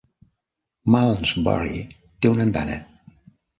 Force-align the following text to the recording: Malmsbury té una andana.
Malmsbury 0.95 1.85
té 1.99 2.35
una 2.35 2.45
andana. 2.51 2.83